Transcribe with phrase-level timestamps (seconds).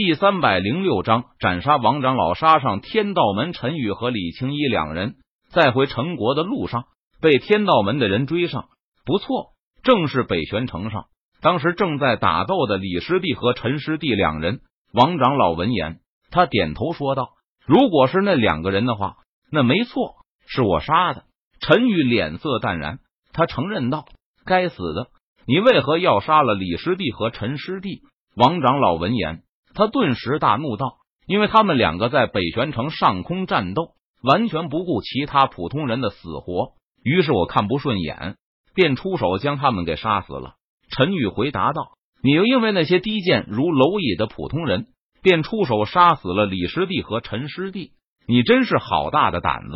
[0.00, 3.52] 第三百零六章斩杀王长老，杀上天道门。
[3.52, 5.16] 陈宇和李青衣两人
[5.50, 6.84] 在回陈国的路上
[7.20, 8.68] 被天道门的人追上。
[9.04, 11.06] 不错，正是北玄城上
[11.40, 14.60] 当时正在打斗的李师弟和陈师弟两人。
[14.92, 15.98] 王长老闻言，
[16.30, 17.30] 他点头说道
[17.66, 19.16] ：“如果是那两个人的话，
[19.50, 20.14] 那没错，
[20.46, 21.24] 是我杀的。”
[21.58, 23.00] 陈宇脸色淡然，
[23.32, 24.04] 他承认道
[24.46, 25.08] ：“该死的，
[25.44, 28.02] 你为何要杀了李师弟和陈师弟？”
[28.38, 29.42] 王长老闻言。
[29.78, 30.96] 他顿时大怒道
[31.28, 33.92] ：“因为他们两个在北玄城上空战斗，
[34.24, 36.72] 完全不顾其他普通人的死活。
[37.04, 38.34] 于是我看不顺眼，
[38.74, 40.54] 便出手将他们给杀死了。”
[40.90, 41.92] 陈宇回答道
[42.24, 44.88] ：“你又因为那些低贱如蝼蚁的普通人，
[45.22, 47.92] 便出手杀死了李师弟和陈师弟？
[48.26, 49.72] 你真是好大的胆子！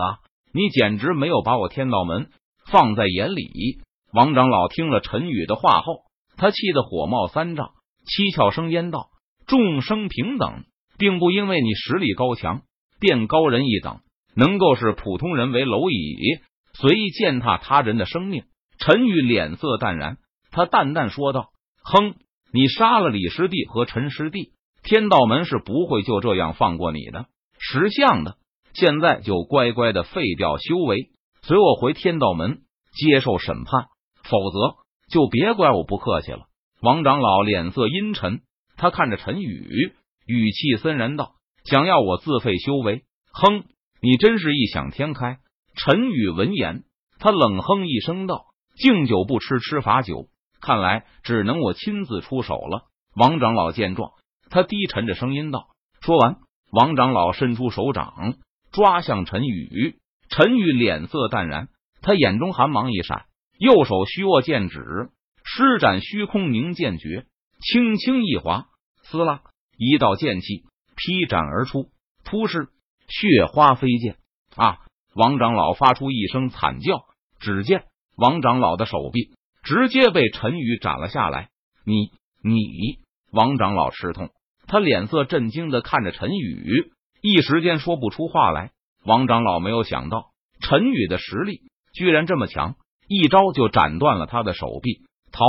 [0.53, 2.29] 你简直没有把我天道门
[2.67, 3.79] 放在眼里。”
[4.13, 6.03] 王长老听了陈宇的话后，
[6.37, 7.71] 他气得火冒三丈，
[8.05, 9.12] 七窍生烟道。
[9.53, 10.65] 众生平等，
[10.97, 12.63] 并不因为你实力高强
[12.99, 14.01] 便高人一等，
[14.35, 16.41] 能够视普通人为蝼蚁，
[16.73, 18.45] 随意践踏他人的生命。
[18.79, 20.17] 陈宇脸色淡然，
[20.53, 21.51] 他淡淡说道
[21.85, 22.15] ：“哼，
[22.51, 27.27] 你杀了李师弟和陈师弟，天道门是不会就这样放过你的。
[27.59, 28.37] 识相的，
[28.73, 31.11] 现在就乖乖的废掉修为，
[31.43, 32.61] 随我回天道门
[32.95, 33.85] 接受审判，
[34.25, 34.77] 否则
[35.11, 36.47] 就别怪我不客气了。”
[36.81, 38.41] 王长老脸色阴沉。
[38.77, 39.93] 他看着陈宇，
[40.27, 41.35] 语气森然道
[41.65, 43.05] ：“想要我自废修为？
[43.33, 43.65] 哼，
[44.01, 45.39] 你真是异想天开。”
[45.75, 46.85] 陈宇闻言，
[47.19, 50.29] 他冷哼一声道：“敬酒不吃吃罚酒，
[50.61, 52.85] 看来只能我亲自出手了。”
[53.15, 54.11] 王长老见状，
[54.51, 55.69] 他低沉着声音道
[56.01, 56.37] ：“说完，
[56.71, 58.37] 王长老伸出手掌
[58.73, 59.97] 抓向陈宇。
[60.29, 61.69] 陈宇脸色淡然，
[62.01, 63.27] 他眼中寒芒一闪，
[63.59, 65.11] 右手虚握剑指，
[65.45, 67.27] 施展虚空凝剑诀，
[67.63, 68.67] 轻轻一划。
[69.05, 69.43] 撕拉！
[69.77, 70.65] 一道剑气
[70.97, 71.91] 劈斩而出，
[72.25, 72.69] 突是
[73.09, 74.17] 血花飞溅
[74.57, 74.79] 啊！
[75.15, 77.05] 王长老发出一声惨叫，
[77.39, 77.85] 只见
[78.17, 79.31] 王长老的手臂
[79.63, 81.51] 直接被陈宇斩了下来。
[81.85, 82.11] 你
[82.43, 82.99] 你！
[83.33, 84.31] 王长老吃痛，
[84.67, 88.71] 他脸色震惊的看着陈宇，一时间说不出话来。
[89.05, 90.31] 王长老没有想到
[90.61, 91.63] 陈宇的实力
[91.93, 92.77] 居然这么强，
[93.09, 95.03] 一招就斩断了他的手臂。
[95.33, 95.43] 逃！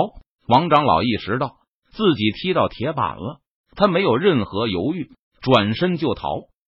[0.48, 1.58] 王长老意识到
[1.94, 3.40] 自己踢到铁板了。
[3.76, 5.12] 他没有任何犹豫，
[5.42, 6.28] 转身就逃。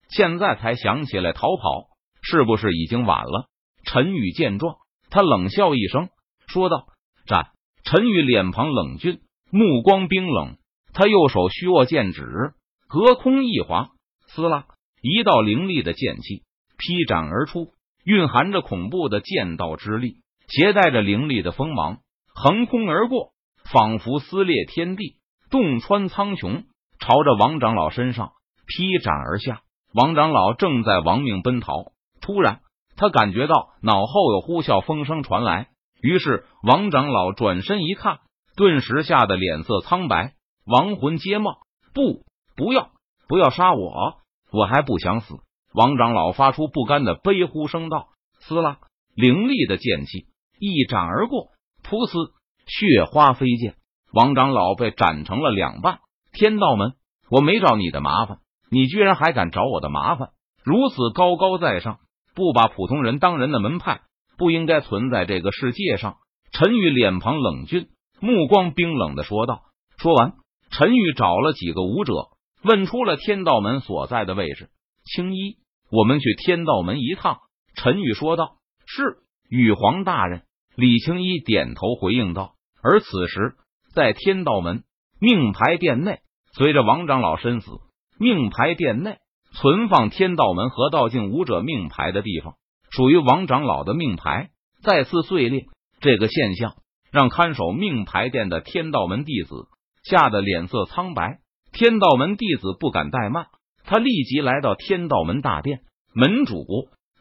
[0.09, 1.87] 现在才想起来逃跑，
[2.21, 3.47] 是不是已经晚了？
[3.83, 4.77] 陈宇见状，
[5.09, 6.09] 他冷笑一声，
[6.47, 6.87] 说道
[7.27, 7.49] ：“战！”
[7.85, 9.19] 陈宇脸庞冷峻，
[9.51, 10.57] 目光冰冷，
[10.93, 12.53] 他右手虚握剑指，
[12.87, 13.89] 隔空一划，
[14.27, 14.65] 撕拉，
[15.01, 16.41] 一道凌厉的剑气
[16.79, 21.99] 劈斩而出，蕴含着恐怖的剑道之力，携带着凌厉的锋芒，
[22.33, 23.33] 横空而过，
[23.75, 25.17] 仿佛撕裂天地，
[25.51, 26.63] 洞穿苍穹。
[26.97, 28.31] 朝着王长老身上
[28.65, 29.63] 劈斩而下，
[29.93, 31.91] 王长老正在亡命奔逃。
[32.21, 32.61] 突然，
[32.95, 35.67] 他感觉到脑后有呼啸风声传来，
[36.01, 38.19] 于是王长老转身一看，
[38.55, 41.57] 顿时吓得脸色苍白，亡魂皆冒。
[41.93, 42.23] 不，
[42.55, 42.91] 不要，
[43.27, 44.19] 不要杀我，
[44.53, 45.35] 我还不想死！
[45.73, 48.07] 王长老发出不甘的悲呼声道
[48.39, 48.79] ：“撕拉！”
[49.15, 50.27] 凌厉的剑气
[50.59, 51.49] 一斩而过，
[51.83, 52.31] 噗呲，
[52.65, 53.75] 血花飞溅，
[54.11, 55.99] 王长老被斩成了两半。
[56.31, 56.93] 天道门，
[57.29, 58.39] 我没找你的麻烦，
[58.69, 60.29] 你居然还敢找我的麻烦！
[60.63, 61.99] 如此高高在上，
[62.33, 64.01] 不把普通人当人的门派，
[64.37, 66.17] 不应该存在这个世界上。
[66.51, 67.87] 陈宇脸庞冷峻，
[68.19, 69.61] 目光冰冷的说道。
[69.97, 70.33] 说完，
[70.71, 72.29] 陈宇找了几个武者，
[72.63, 74.69] 问出了天道门所在的位置。
[75.05, 75.57] 青衣，
[75.91, 77.39] 我们去天道门一趟。
[77.75, 78.55] 陈宇说道。
[78.87, 79.17] 是，
[79.49, 80.43] 羽皇大人。
[80.75, 82.54] 李青衣点头回应道。
[82.87, 83.55] 而此时，
[83.95, 84.83] 在天道门。
[85.19, 86.19] 命牌殿内，
[86.53, 87.71] 随着王长老身死，
[88.19, 89.17] 命牌殿内
[89.53, 92.55] 存放天道门和道境武者命牌的地方，
[92.91, 94.49] 属于王长老的命牌
[94.83, 95.65] 再次碎裂。
[96.01, 96.75] 这个现象
[97.11, 99.67] 让看守命牌殿的天道门弟子
[100.03, 101.39] 吓得脸色苍白。
[101.71, 103.47] 天道门弟子不敢怠慢，
[103.85, 105.79] 他立即来到天道门大殿。
[106.13, 106.65] 门主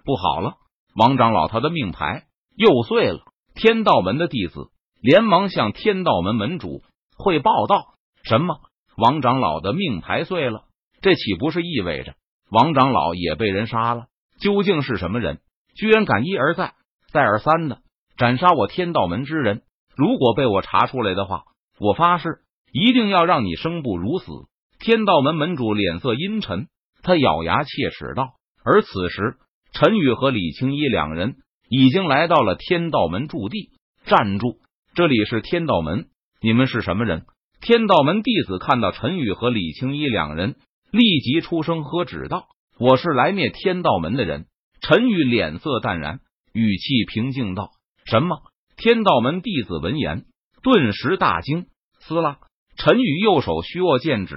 [0.04, 0.54] 不好了，
[0.96, 2.24] 王长老他的命牌
[2.56, 3.20] 又碎了。
[3.54, 4.68] 天道门的弟子
[5.04, 6.82] 连忙向天道门门主。
[7.18, 7.88] 汇报道
[8.22, 8.56] 什么？
[8.96, 10.64] 王长老的命牌碎了，
[11.02, 12.14] 这岂不是意味着
[12.50, 14.06] 王长老也被人杀了？
[14.40, 15.40] 究竟是什么人，
[15.76, 16.72] 居然敢一而再、
[17.12, 17.80] 再而三的
[18.16, 19.60] 斩杀我天道门之人？
[19.94, 21.42] 如果被我查出来的话，
[21.78, 22.38] 我发誓
[22.72, 24.32] 一定要让你生不如死！
[24.78, 26.68] 天道门门主脸色阴沉，
[27.02, 28.30] 他咬牙切齿道。
[28.64, 29.36] 而此时，
[29.74, 31.36] 陈宇和李青衣两人
[31.68, 33.68] 已经来到了天道门驻地。
[34.06, 34.58] 站住！
[34.94, 36.06] 这里是天道门。
[36.40, 37.24] 你们是什么人？
[37.60, 40.54] 天道门弟子看到陈宇和李青衣两人
[40.92, 42.46] 立即出声喝止道
[42.78, 44.46] ：“我是来灭天道门的人。”
[44.80, 46.20] 陈宇脸色淡然，
[46.52, 47.70] 语气平静道
[48.06, 48.36] ：“什么？”
[48.78, 50.26] 天道门弟子闻言
[50.62, 51.66] 顿时大惊。
[51.98, 52.38] 撕拉，
[52.76, 54.36] 陈宇右手虚握剑指，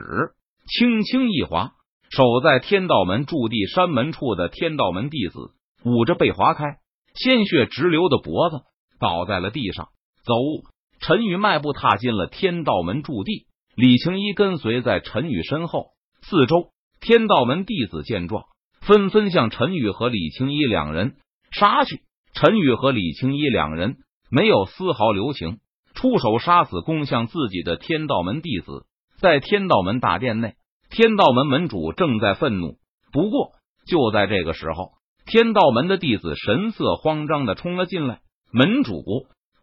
[0.65, 1.73] 轻轻一划，
[2.09, 5.37] 守在天道门驻地山门处的天道门弟子
[5.83, 6.77] 捂着被划开，
[7.13, 8.61] 鲜血直流的脖子
[8.99, 9.89] 倒在了地上。
[10.27, 10.35] 走，
[10.99, 15.91] 陈宇迈步踏进了天道门驻地，李青一跟随在陈宇身后。
[16.21, 18.43] 四周天道门弟子见状，
[18.81, 21.15] 纷纷向陈宇和李青一两人
[21.51, 22.01] 杀去。
[22.33, 23.95] 陈宇和李青一两人
[24.29, 25.59] 没有丝毫留情，
[25.95, 28.85] 出手杀死攻向自己的天道门弟子。
[29.21, 30.55] 在天道门大殿内，
[30.89, 32.75] 天道门门主正在愤怒。
[33.13, 33.51] 不过
[33.87, 34.91] 就在这个时候，
[35.25, 38.19] 天道门的弟子神色慌张的冲了进来。
[38.51, 39.03] 门主，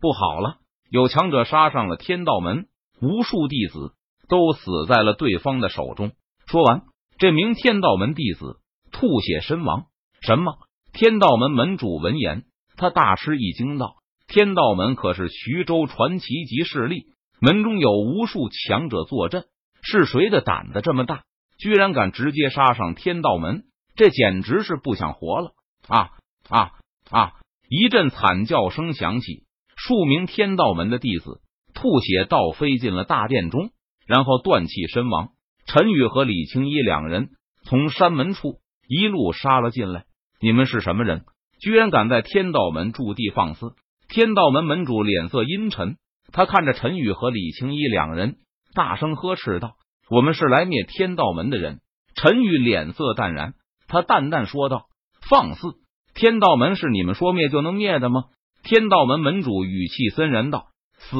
[0.04, 0.58] 不好了！
[0.90, 2.66] 有强者杀上了天道门，
[3.00, 3.94] 无数弟子
[4.28, 6.12] 都死在了对方的手中。
[6.46, 6.82] 说完，
[7.16, 8.60] 这名天道门弟子
[8.92, 9.86] 吐血身亡。
[10.20, 10.58] 什么？
[10.92, 12.44] 天道门门主闻言，
[12.76, 13.94] 他大吃一惊，道
[14.28, 17.06] ：“天道门可是徐州传奇级势力，
[17.40, 19.46] 门中有无数强者坐镇，
[19.80, 21.22] 是谁的胆子这么大，
[21.56, 23.64] 居然敢直接杀上天道门？
[23.96, 25.52] 这简直是不想活了！”
[25.88, 26.10] 啊
[26.50, 26.72] 啊
[27.08, 27.32] 啊！
[27.70, 29.44] 一阵惨叫声响起，
[29.76, 31.40] 数名天道门的弟子
[31.74, 33.70] 吐血倒飞进了大殿中，
[34.06, 35.30] 然后断气身亡。
[35.66, 37.30] 陈宇和李青衣两人
[37.64, 40.04] 从山门处一路杀了进来。
[40.40, 41.24] 你们是什么人？
[41.60, 43.72] 居然敢在天道门驻地放肆！
[44.08, 45.96] 天道门门主脸色阴沉，
[46.32, 48.36] 他看着陈宇和李青衣两人，
[48.74, 49.76] 大声呵斥道
[50.10, 51.80] ：“我们是来灭天道门的人。”
[52.14, 53.54] 陈宇脸色淡然，
[53.88, 54.86] 他淡淡说道
[55.28, 55.68] ：“放肆！
[56.14, 58.24] 天道门是你们说灭就能灭的吗？”
[58.64, 61.16] 天道门门主语气森然道：“死！”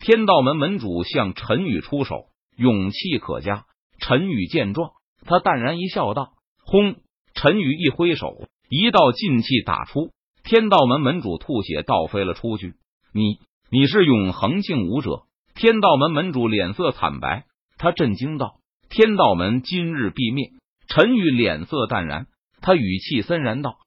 [0.00, 2.26] 天道门门主向陈宇出手，
[2.58, 3.64] 勇气可嘉。
[3.98, 4.90] 陈宇见状，
[5.24, 6.96] 他淡然一笑，道：“轰！”
[7.34, 10.10] 陈宇一挥手，一道劲气打出，
[10.42, 12.74] 天道门门主吐血倒飞了出去。
[13.14, 13.38] 你，
[13.70, 15.22] 你是永恒境武者？
[15.54, 17.46] 天道门门主脸色惨白，
[17.78, 18.56] 他震惊道
[18.90, 20.50] ：“天道门今日必灭！”
[20.86, 22.26] 陈宇脸色淡然，
[22.60, 23.78] 他语气森然道：“